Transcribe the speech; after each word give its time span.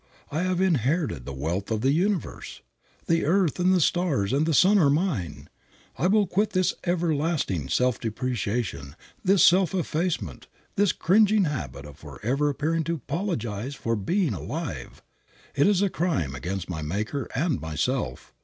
I 0.31 0.41
have 0.41 0.59
inherited 0.59 1.25
the 1.27 1.31
wealth 1.31 1.69
of 1.69 1.81
the 1.81 1.91
universe. 1.91 2.61
The 3.05 3.23
earth 3.23 3.59
and 3.59 3.71
the 3.71 3.79
stars 3.79 4.33
and 4.33 4.47
the 4.47 4.53
sun 4.55 4.79
are 4.79 4.89
mine. 4.89 5.47
I 5.95 6.07
will 6.07 6.25
quit 6.25 6.53
this 6.53 6.73
everlasting 6.83 7.69
self 7.69 7.99
depreciation, 7.99 8.95
this 9.23 9.43
self 9.43 9.75
effacement, 9.75 10.47
this 10.75 10.91
cringing 10.91 11.43
habit 11.43 11.85
of 11.85 11.99
forever 11.99 12.49
appearing 12.49 12.83
to 12.85 12.95
apologize 12.95 13.75
for 13.75 13.95
being 13.95 14.33
alive. 14.33 15.03
It 15.53 15.67
is 15.67 15.83
a 15.83 15.87
crime 15.91 16.33
against 16.33 16.67
my 16.67 16.81
Maker 16.81 17.27
and 17.35 17.61
myself. 17.61 18.33